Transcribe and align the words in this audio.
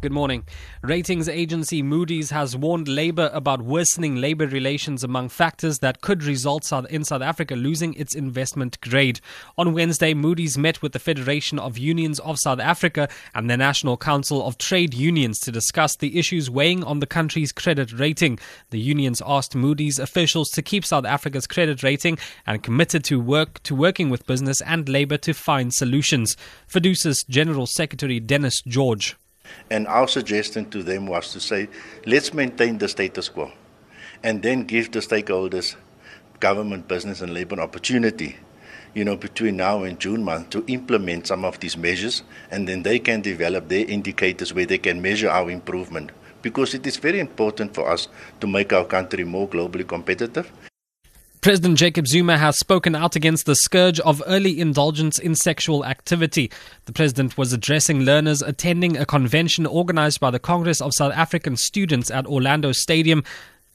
Good 0.00 0.12
morning. 0.12 0.44
Ratings 0.80 1.28
agency 1.28 1.82
Moody's 1.82 2.30
has 2.30 2.56
warned 2.56 2.86
Labour 2.86 3.32
about 3.34 3.62
worsening 3.62 4.14
labour 4.14 4.46
relations 4.46 5.02
among 5.02 5.28
factors 5.28 5.80
that 5.80 6.02
could 6.02 6.22
result 6.22 6.72
in 6.88 7.02
South 7.02 7.20
Africa 7.20 7.56
losing 7.56 7.94
its 7.94 8.14
investment 8.14 8.80
grade. 8.80 9.20
On 9.56 9.72
Wednesday, 9.72 10.14
Moody's 10.14 10.56
met 10.56 10.82
with 10.82 10.92
the 10.92 11.00
Federation 11.00 11.58
of 11.58 11.78
Unions 11.78 12.20
of 12.20 12.38
South 12.38 12.60
Africa 12.60 13.08
and 13.34 13.50
the 13.50 13.56
National 13.56 13.96
Council 13.96 14.46
of 14.46 14.56
Trade 14.56 14.94
Unions 14.94 15.40
to 15.40 15.50
discuss 15.50 15.96
the 15.96 16.16
issues 16.16 16.48
weighing 16.48 16.84
on 16.84 17.00
the 17.00 17.06
country's 17.06 17.50
credit 17.50 17.92
rating. 17.92 18.38
The 18.70 18.78
unions 18.78 19.20
asked 19.26 19.56
Moody's 19.56 19.98
officials 19.98 20.50
to 20.50 20.62
keep 20.62 20.84
South 20.84 21.06
Africa's 21.06 21.48
credit 21.48 21.82
rating 21.82 22.18
and 22.46 22.62
committed 22.62 23.02
to 23.06 23.18
work 23.18 23.60
to 23.64 23.74
working 23.74 24.10
with 24.10 24.28
business 24.28 24.60
and 24.60 24.88
labour 24.88 25.16
to 25.16 25.34
find 25.34 25.74
solutions. 25.74 26.36
FEDUSA's 26.68 27.24
General 27.24 27.66
Secretary 27.66 28.20
Dennis 28.20 28.62
George. 28.64 29.16
And 29.70 29.86
our 29.86 30.08
suggestion 30.08 30.70
to 30.70 30.82
them 30.82 31.06
was 31.06 31.32
to 31.32 31.40
say, 31.40 31.68
let's 32.06 32.32
maintain 32.32 32.78
the 32.78 32.88
status 32.88 33.28
quo 33.28 33.52
and 34.22 34.42
then 34.42 34.64
give 34.64 34.90
the 34.92 35.00
stakeholders, 35.00 35.76
government, 36.40 36.88
business, 36.88 37.20
and 37.20 37.32
labor 37.32 37.54
an 37.54 37.60
opportunity, 37.60 38.36
you 38.94 39.04
know, 39.04 39.16
between 39.16 39.56
now 39.56 39.84
and 39.84 40.00
June 40.00 40.24
month 40.24 40.50
to 40.50 40.64
implement 40.66 41.26
some 41.26 41.44
of 41.44 41.60
these 41.60 41.76
measures 41.76 42.22
and 42.50 42.68
then 42.68 42.82
they 42.82 42.98
can 42.98 43.20
develop 43.20 43.68
their 43.68 43.86
indicators 43.86 44.52
where 44.52 44.66
they 44.66 44.78
can 44.78 45.00
measure 45.00 45.28
our 45.28 45.50
improvement. 45.50 46.10
Because 46.42 46.74
it 46.74 46.86
is 46.86 46.96
very 46.96 47.20
important 47.20 47.74
for 47.74 47.90
us 47.90 48.08
to 48.40 48.46
make 48.46 48.72
our 48.72 48.84
country 48.84 49.24
more 49.24 49.48
globally 49.48 49.86
competitive 49.86 50.50
President 51.48 51.78
Jacob 51.78 52.06
Zuma 52.06 52.36
has 52.36 52.58
spoken 52.58 52.94
out 52.94 53.16
against 53.16 53.46
the 53.46 53.54
scourge 53.54 53.98
of 54.00 54.22
early 54.26 54.60
indulgence 54.60 55.18
in 55.18 55.34
sexual 55.34 55.82
activity. 55.82 56.50
The 56.84 56.92
president 56.92 57.38
was 57.38 57.54
addressing 57.54 58.00
learners 58.00 58.42
attending 58.42 58.98
a 58.98 59.06
convention 59.06 59.64
organized 59.64 60.20
by 60.20 60.30
the 60.30 60.38
Congress 60.38 60.82
of 60.82 60.92
South 60.92 61.14
African 61.14 61.56
Students 61.56 62.10
at 62.10 62.26
Orlando 62.26 62.72
Stadium 62.72 63.24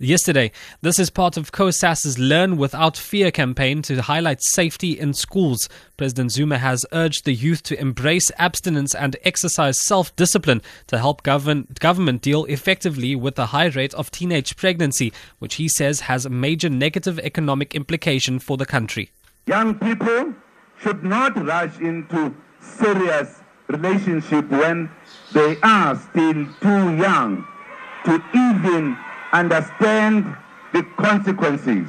yesterday. 0.00 0.50
This 0.80 0.98
is 0.98 1.10
part 1.10 1.36
of 1.36 1.52
COSAS's 1.52 2.18
Learn 2.18 2.56
Without 2.56 2.96
Fear 2.96 3.30
campaign 3.30 3.82
to 3.82 4.02
highlight 4.02 4.42
safety 4.42 4.98
in 4.98 5.12
schools. 5.12 5.68
President 5.96 6.32
Zuma 6.32 6.58
has 6.58 6.86
urged 6.92 7.24
the 7.24 7.34
youth 7.34 7.62
to 7.64 7.78
embrace 7.78 8.32
abstinence 8.38 8.94
and 8.94 9.16
exercise 9.22 9.78
self 9.78 10.14
discipline 10.16 10.62
to 10.86 10.98
help 10.98 11.22
govern, 11.22 11.68
government 11.78 12.22
deal 12.22 12.46
effectively 12.46 13.14
with 13.14 13.34
the 13.34 13.46
high 13.46 13.66
rate 13.68 13.94
of 13.94 14.10
teenage 14.10 14.56
pregnancy, 14.56 15.12
which 15.38 15.56
he 15.56 15.68
says 15.68 16.00
has 16.00 16.24
a 16.24 16.30
major 16.30 16.70
negative 16.70 17.18
economic 17.20 17.74
implication 17.74 18.38
for 18.38 18.56
the 18.56 18.66
country. 18.66 19.10
Young 19.46 19.78
people 19.78 20.34
should 20.82 21.04
not 21.04 21.36
rush 21.44 21.78
into 21.78 22.34
serious 22.60 23.40
relationship 23.68 24.48
when 24.50 24.90
they 25.32 25.56
are 25.62 25.96
still 25.96 26.46
too 26.60 26.96
young 26.96 27.46
to 28.04 28.22
even 28.34 28.96
understand 29.32 30.36
the 30.72 30.82
consequences. 30.96 31.88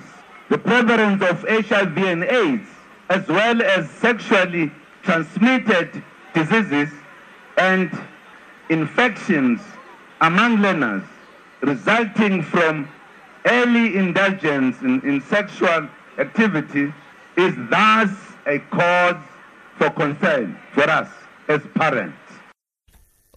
The 0.49 0.57
prevalence 0.57 1.23
of 1.23 1.41
HIV 1.47 1.97
and 1.97 2.23
AIDS, 2.23 2.67
as 3.09 3.27
well 3.27 3.61
as 3.61 3.89
sexually 3.89 4.71
transmitted 5.03 6.03
diseases 6.33 6.89
and 7.57 7.91
infections 8.69 9.61
among 10.21 10.57
learners 10.57 11.03
resulting 11.61 12.41
from 12.41 12.87
early 13.45 13.95
indulgence 13.95 14.79
in, 14.81 15.01
in 15.01 15.21
sexual 15.21 15.87
activity 16.17 16.93
is 17.37 17.53
thus 17.69 18.09
a 18.45 18.59
cause 18.71 19.21
for 19.77 19.89
concern 19.91 20.57
for 20.73 20.89
us 20.89 21.09
as 21.47 21.61
parents. 21.75 22.20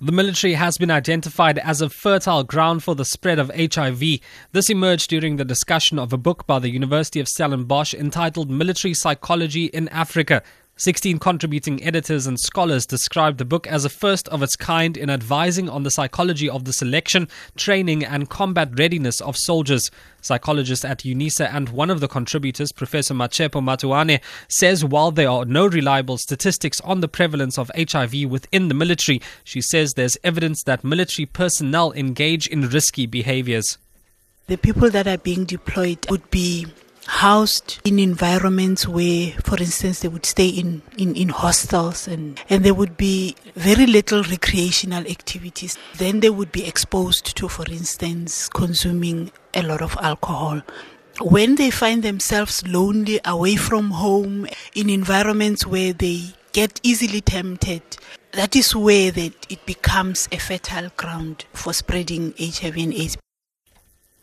The 0.00 0.10
military 0.10 0.54
has 0.54 0.76
been 0.76 0.90
identified 0.90 1.56
as 1.56 1.80
a 1.80 1.88
fertile 1.88 2.42
ground 2.42 2.82
for 2.82 2.96
the 2.96 3.04
spread 3.04 3.38
of 3.38 3.52
HIV. 3.55 4.02
This 4.50 4.68
emerged 4.68 5.08
during 5.08 5.36
the 5.36 5.44
discussion 5.44 6.00
of 6.00 6.12
a 6.12 6.18
book 6.18 6.48
by 6.48 6.58
the 6.58 6.68
University 6.68 7.20
of 7.20 7.28
Stellenbosch 7.28 7.94
entitled 7.94 8.50
Military 8.50 8.92
Psychology 8.92 9.66
in 9.66 9.88
Africa 9.90 10.42
16 10.77 11.20
contributing 11.20 11.80
editors 11.85 12.27
and 12.27 12.40
scholars 12.40 12.85
described 12.85 13.39
the 13.39 13.45
book 13.45 13.64
as 13.68 13.85
a 13.85 13.89
first 13.89 14.27
of 14.30 14.42
its 14.42 14.57
kind 14.57 14.96
in 14.96 15.08
advising 15.08 15.68
on 15.68 15.85
the 15.85 15.90
psychology 15.90 16.48
of 16.51 16.64
the 16.64 16.73
selection, 16.73 17.29
training, 17.57 18.05
and 18.05 18.29
combat 18.29 18.68
readiness 18.77 19.20
of 19.20 19.36
soldiers. 19.36 19.92
Psychologist 20.20 20.84
at 20.84 21.01
UNISA 21.01 21.48
and 21.55 21.68
one 21.68 21.90
of 21.90 22.01
the 22.01 22.08
contributors, 22.08 22.73
Professor 22.73 23.14
Matshepo 23.14 23.63
Matuane, 23.63 24.20
says 24.48 24.84
while 24.84 25.13
there 25.13 25.30
are 25.30 25.45
no 25.45 25.67
reliable 25.68 26.18
statistics 26.18 26.80
on 26.80 27.01
the 27.01 27.08
prevalence 27.08 27.57
of 27.57 27.70
HIV 27.77 28.29
within 28.29 28.67
the 28.67 28.74
military, 28.74 29.23
she 29.45 29.61
says 29.61 29.92
there's 29.92 30.18
evidence 30.24 30.64
that 30.64 30.83
military 30.83 31.27
personnel 31.27 31.92
engage 31.92 32.48
in 32.48 32.68
risky 32.68 33.07
behaviors. 33.07 33.79
The 34.48 34.58
people 34.58 34.90
that 34.90 35.07
are 35.07 35.18
being 35.18 35.45
deployed 35.45 36.11
would 36.11 36.29
be 36.33 36.67
housed 37.06 37.80
in 37.84 37.98
environments 37.98 38.86
where, 38.88 39.32
for 39.42 39.58
instance, 39.58 40.00
they 40.00 40.08
would 40.08 40.26
stay 40.26 40.48
in, 40.48 40.82
in, 40.98 41.14
in 41.14 41.28
hostels 41.28 42.08
and, 42.08 42.40
and 42.48 42.64
there 42.64 42.74
would 42.74 42.96
be 42.96 43.36
very 43.54 43.86
little 43.86 44.22
recreational 44.24 45.06
activities. 45.06 45.78
Then 45.96 46.20
they 46.20 46.30
would 46.30 46.52
be 46.52 46.66
exposed 46.66 47.36
to, 47.36 47.48
for 47.48 47.64
instance, 47.70 48.48
consuming 48.48 49.32
a 49.54 49.62
lot 49.62 49.82
of 49.82 49.96
alcohol. 50.00 50.62
When 51.20 51.54
they 51.54 51.70
find 51.70 52.02
themselves 52.02 52.66
lonely, 52.66 53.20
away 53.24 53.56
from 53.56 53.92
home, 53.92 54.48
in 54.74 54.90
environments 54.90 55.64
where 55.66 55.92
they 55.92 56.34
get 56.52 56.80
easily 56.82 57.20
tempted, 57.20 57.82
that 58.32 58.56
is 58.56 58.74
where 58.74 59.12
that 59.12 59.46
it 59.48 59.64
becomes 59.64 60.28
a 60.32 60.38
fertile 60.38 60.90
ground 60.96 61.44
for 61.52 61.72
spreading 61.72 62.34
HIV 62.38 62.76
and 62.76 62.92
AIDS. 62.92 63.16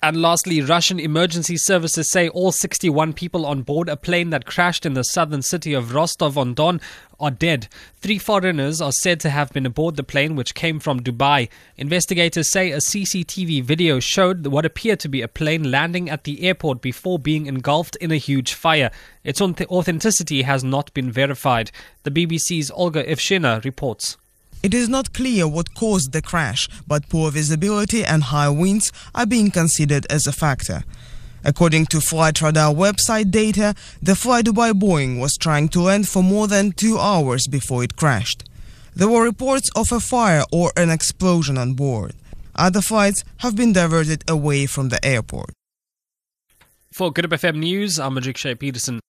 And 0.03 0.19
lastly, 0.19 0.63
Russian 0.63 0.99
emergency 0.99 1.57
services 1.57 2.09
say 2.09 2.27
all 2.27 2.51
61 2.51 3.13
people 3.13 3.45
on 3.45 3.61
board 3.61 3.87
a 3.87 3.95
plane 3.95 4.31
that 4.31 4.47
crashed 4.47 4.83
in 4.83 4.95
the 4.95 5.03
southern 5.03 5.43
city 5.43 5.75
of 5.75 5.93
Rostov 5.93 6.39
on 6.39 6.55
Don 6.55 6.81
are 7.19 7.29
dead. 7.29 7.67
Three 7.97 8.17
foreigners 8.17 8.81
are 8.81 8.91
said 8.91 9.19
to 9.19 9.29
have 9.29 9.53
been 9.53 9.67
aboard 9.67 9.97
the 9.97 10.03
plane, 10.03 10.35
which 10.35 10.55
came 10.55 10.79
from 10.79 11.01
Dubai. 11.01 11.49
Investigators 11.77 12.49
say 12.49 12.71
a 12.71 12.77
CCTV 12.77 13.63
video 13.63 13.99
showed 13.99 14.47
what 14.47 14.65
appeared 14.65 14.99
to 15.01 15.07
be 15.07 15.21
a 15.21 15.27
plane 15.27 15.69
landing 15.69 16.09
at 16.09 16.23
the 16.23 16.41
airport 16.47 16.81
before 16.81 17.19
being 17.19 17.45
engulfed 17.45 17.95
in 17.97 18.11
a 18.11 18.15
huge 18.15 18.55
fire. 18.55 18.89
Its 19.23 19.39
authenticity 19.39 20.41
has 20.41 20.63
not 20.63 20.91
been 20.95 21.11
verified. 21.11 21.71
The 22.01 22.11
BBC's 22.11 22.71
Olga 22.71 23.03
Ivshina 23.03 23.63
reports. 23.63 24.17
It 24.63 24.75
is 24.75 24.87
not 24.87 25.13
clear 25.13 25.47
what 25.47 25.73
caused 25.73 26.11
the 26.11 26.21
crash, 26.21 26.69
but 26.87 27.09
poor 27.09 27.31
visibility 27.31 28.05
and 28.05 28.21
high 28.23 28.49
winds 28.49 28.91
are 29.15 29.25
being 29.25 29.49
considered 29.49 30.05
as 30.09 30.27
a 30.27 30.31
factor. 30.31 30.83
According 31.43 31.87
to 31.87 31.99
Flight 31.99 32.39
Radar 32.41 32.71
website 32.71 33.31
data, 33.31 33.73
the 34.03 34.15
Fly 34.15 34.43
Dubai 34.43 34.73
Boeing 34.73 35.19
was 35.19 35.35
trying 35.35 35.67
to 35.69 35.81
land 35.81 36.07
for 36.07 36.21
more 36.21 36.47
than 36.47 36.71
two 36.73 36.99
hours 36.99 37.47
before 37.47 37.83
it 37.83 37.95
crashed. 37.95 38.43
There 38.95 39.09
were 39.09 39.23
reports 39.23 39.71
of 39.75 39.91
a 39.91 39.99
fire 39.99 40.43
or 40.51 40.71
an 40.77 40.91
explosion 40.91 41.57
on 41.57 41.73
board. 41.73 42.13
Other 42.53 42.81
flights 42.81 43.23
have 43.37 43.55
been 43.55 43.73
diverted 43.73 44.23
away 44.29 44.67
from 44.67 44.89
the 44.89 45.03
airport. 45.03 45.49
For 46.93 47.11
Good 47.11 47.25
FM 47.25 47.55
News, 47.55 47.97
I'm 47.97 48.13
Majik 48.13 48.37
Shea 48.37 48.53
Peterson. 48.53 49.01